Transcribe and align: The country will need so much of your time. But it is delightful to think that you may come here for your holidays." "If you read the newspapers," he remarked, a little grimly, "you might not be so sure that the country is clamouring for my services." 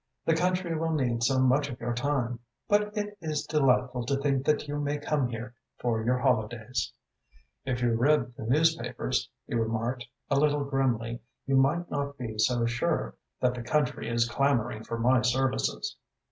The 0.25 0.35
country 0.35 0.75
will 0.75 0.93
need 0.93 1.21
so 1.23 1.37
much 1.37 1.69
of 1.69 1.79
your 1.79 1.93
time. 1.93 2.39
But 2.67 2.97
it 2.97 3.15
is 3.21 3.45
delightful 3.45 4.03
to 4.07 4.17
think 4.17 4.47
that 4.47 4.67
you 4.67 4.79
may 4.79 4.97
come 4.97 5.27
here 5.27 5.53
for 5.77 6.03
your 6.03 6.17
holidays." 6.17 6.91
"If 7.65 7.83
you 7.83 7.93
read 7.93 8.33
the 8.35 8.47
newspapers," 8.47 9.29
he 9.45 9.53
remarked, 9.53 10.07
a 10.27 10.39
little 10.39 10.63
grimly, 10.65 11.21
"you 11.45 11.55
might 11.55 11.91
not 11.91 12.17
be 12.17 12.39
so 12.39 12.65
sure 12.65 13.13
that 13.41 13.53
the 13.53 13.61
country 13.61 14.09
is 14.09 14.27
clamouring 14.27 14.85
for 14.85 14.97
my 14.97 15.21
services." 15.21 15.95